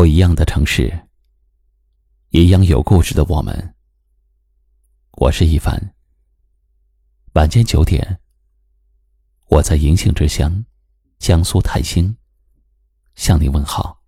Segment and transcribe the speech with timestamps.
[0.00, 0.90] 不一样的城市，
[2.30, 3.74] 一样有故事的我们。
[5.18, 5.78] 我是一凡。
[7.34, 8.18] 晚间九点，
[9.50, 10.64] 我在银杏之乡，
[11.18, 12.16] 江苏泰兴，
[13.14, 14.00] 向你问好。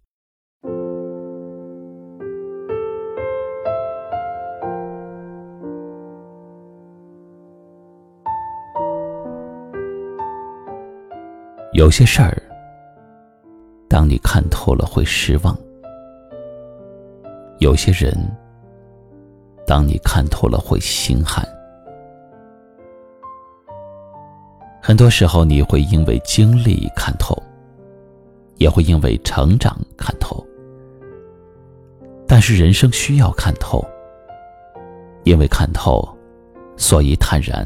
[11.75, 12.43] 有些事儿，
[13.91, 15.55] 当你看透了，会失望；
[17.63, 18.13] 有些人，
[19.65, 21.47] 当你看透了，会心寒。
[24.83, 27.41] 很多时候，你会因为经历看透，
[28.57, 30.45] 也会因为成长看透。
[32.27, 33.81] 但是，人生需要看透，
[35.23, 36.03] 因为看透，
[36.77, 37.65] 所以坦然；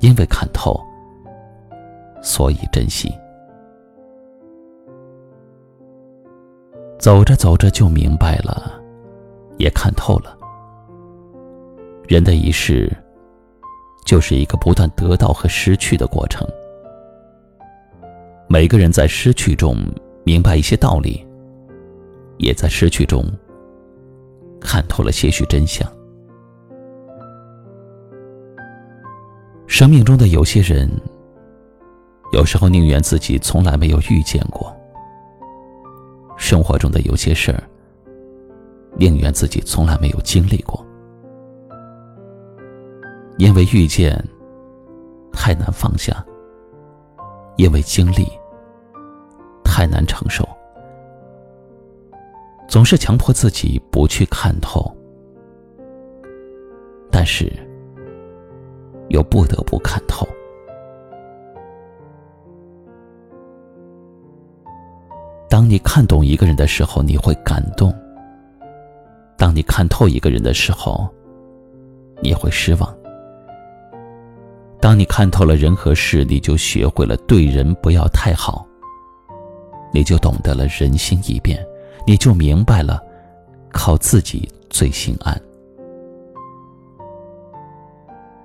[0.00, 0.76] 因为看透。
[2.20, 3.14] 所以珍惜。
[7.06, 8.82] 走着走着就明白了，
[9.58, 10.36] 也看透了。
[12.08, 12.92] 人的一世，
[14.04, 16.44] 就是一个不断得到和失去的过程。
[18.48, 19.76] 每个人在失去中
[20.24, 21.24] 明白一些道理，
[22.38, 23.24] 也在失去中
[24.60, 25.88] 看透了些许真相。
[29.68, 30.90] 生命中的有些人。
[32.32, 34.76] 有时候宁愿自己从来没有遇见过，
[36.56, 37.62] 生活中的有些事儿，
[38.96, 40.82] 宁愿自己从来没有经历过，
[43.36, 44.18] 因为遇见
[45.34, 46.24] 太难放下，
[47.56, 48.26] 因为经历
[49.62, 50.48] 太难承受，
[52.66, 54.90] 总是强迫自己不去看透，
[57.10, 57.52] 但是
[59.10, 60.26] 又不得不看透。
[65.56, 67.90] 当你看懂一个人的时候，你会感动；
[69.38, 71.08] 当你看透一个人的时候，
[72.20, 72.94] 你会失望。
[74.82, 78.66] 当你看透了人和事，你就学会了对人不要太好，
[79.94, 81.66] 你就懂得了人心易变，
[82.06, 83.02] 你就明白了
[83.72, 85.40] 靠自己最心安。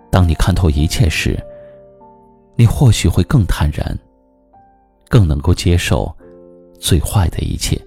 [0.10, 1.38] 当你看透一切时，
[2.56, 4.00] 你或许会更坦然，
[5.10, 6.10] 更能够接受。
[6.82, 7.80] 最坏的一切，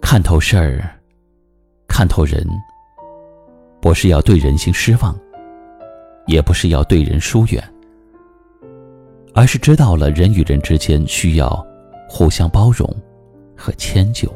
[0.00, 0.84] 看透事儿，
[1.88, 2.46] 看透人，
[3.80, 5.18] 不是要对人心失望，
[6.26, 7.64] 也不是要对人疏远，
[9.34, 11.66] 而是知道了人与人之间需要
[12.06, 12.86] 互相包容
[13.56, 14.30] 和迁就。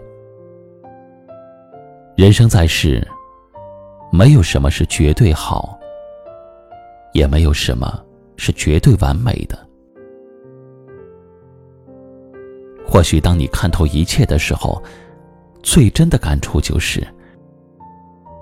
[2.17, 3.07] 人生在世，
[4.11, 5.79] 没有什么是绝对好，
[7.13, 8.03] 也没有什么
[8.39, 9.59] 是绝对完美的。
[12.93, 14.81] 或许当你看透一切的时候，
[15.63, 17.03] 最真的感触就是：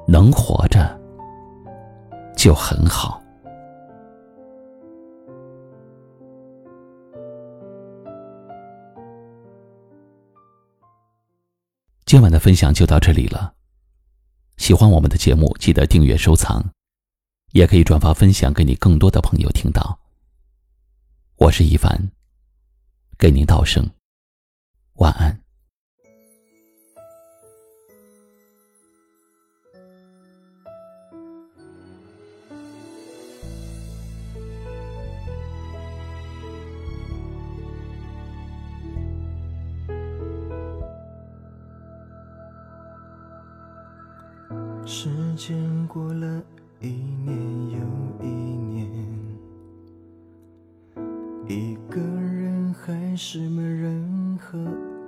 [0.09, 1.00] 能活着
[2.37, 3.22] 就很好。
[12.05, 13.55] 今晚的分享就到这里了。
[14.56, 16.61] 喜欢我们的节目，记得订阅收藏，
[17.53, 19.97] 也可以转发分享给你更多的朋友听到。
[21.37, 22.11] 我是一凡，
[23.17, 23.88] 给您道声。
[25.00, 25.34] 晚安。
[44.84, 45.56] 时间
[45.88, 46.43] 过了
[46.81, 47.78] 一年又
[48.22, 48.87] 一年，
[51.49, 52.39] 一个人
[52.72, 54.58] 还是没任何。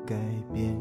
[0.05, 0.17] 改
[0.53, 0.77] 变，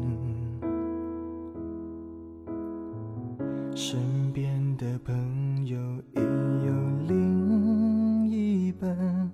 [3.72, 5.78] 身边的朋友
[6.16, 6.20] 已
[6.66, 6.72] 有
[7.06, 9.30] 另一半，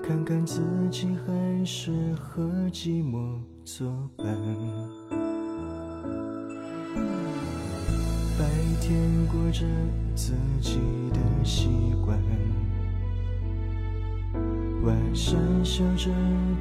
[0.00, 4.26] 看看自己还是和寂寞作伴。
[8.38, 8.44] 白
[8.80, 9.66] 天过着
[10.14, 10.78] 自己
[11.10, 11.68] 的习
[12.04, 12.43] 惯。
[14.84, 15.34] 晚上
[15.64, 16.10] 笑着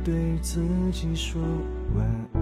[0.01, 0.61] 对自
[0.93, 1.41] 己说
[1.97, 2.07] 晚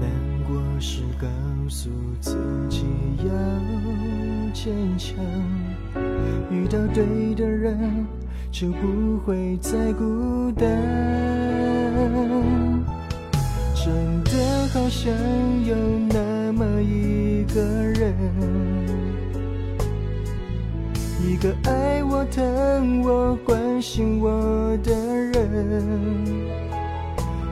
[0.00, 0.10] 难
[0.46, 1.28] 过时告
[1.68, 2.38] 诉自
[2.70, 2.86] 己
[3.18, 3.30] 要
[4.54, 5.14] 坚强，
[6.50, 8.06] 遇到对的人
[8.50, 10.66] 就不会再孤单。
[13.74, 14.30] 真的
[14.72, 15.12] 好想
[15.66, 15.76] 有
[16.08, 18.87] 那么一个人。
[21.28, 26.16] 一个爱我、疼我、关心我的人，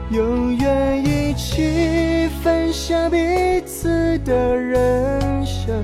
[0.09, 5.75] 永远一起分享彼此的人生。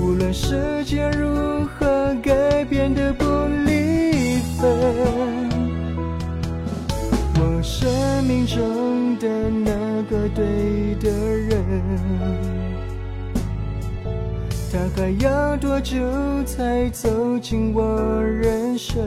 [0.00, 3.24] 无论世界如何改变的不
[3.64, 4.68] 离分，
[7.36, 7.88] 我生
[8.24, 9.70] 命中的那
[10.10, 11.69] 个对的人。
[15.00, 15.96] 还要多久
[16.44, 19.00] 才走进我人生？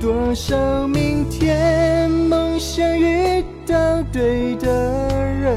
[0.00, 4.68] 多少明天梦想遇到对的
[5.18, 5.56] 人？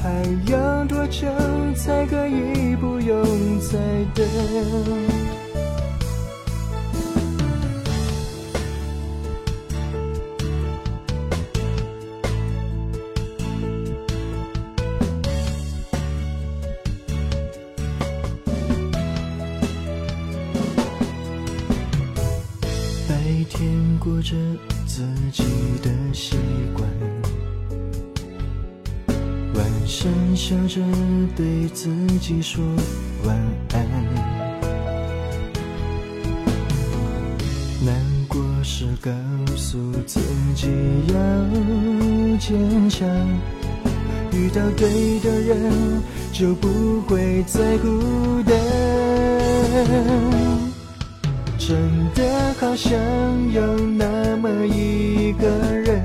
[0.00, 1.26] 还要多久
[1.74, 3.76] 才可以不用再
[4.14, 4.24] 等？
[24.00, 24.34] 过着
[24.86, 25.44] 自己
[25.82, 26.34] 的习
[26.74, 26.88] 惯，
[29.54, 30.80] 晚上笑着
[31.36, 32.64] 对自己说
[33.24, 33.36] 晚
[33.74, 33.86] 安。
[37.84, 37.94] 难
[38.26, 39.10] 过时告
[39.54, 40.18] 诉自
[40.54, 40.68] 己
[41.08, 41.14] 要
[42.38, 43.06] 坚强，
[44.32, 46.02] 遇到对的人
[46.32, 48.56] 就不会再孤单。
[51.70, 51.78] 真
[52.16, 52.98] 的好想
[53.52, 53.62] 有
[53.96, 56.02] 那么一个人，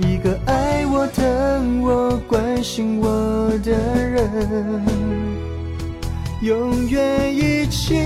[0.00, 3.70] 一个爱我、疼我、关心我的
[4.02, 4.82] 人，
[6.40, 8.00] 永远一起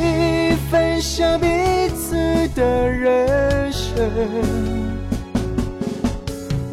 [0.68, 1.46] 分享彼
[1.90, 2.16] 此
[2.56, 4.10] 的人生。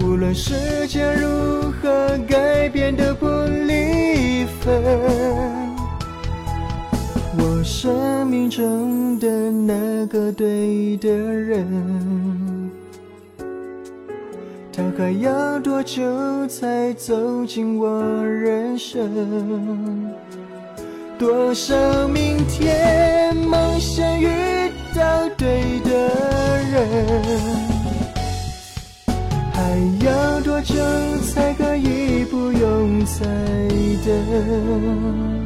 [0.02, 5.45] 无论世界如何改变的不离分。
[7.66, 12.72] 生命中的那个对的人，
[14.72, 20.14] 他还要多久才走进我人生？
[21.18, 21.76] 多少
[22.08, 24.28] 明天梦想遇
[24.94, 25.90] 到对的
[26.72, 26.88] 人？
[29.52, 30.76] 还要多久
[31.34, 33.26] 才可以不用再
[34.06, 35.45] 等？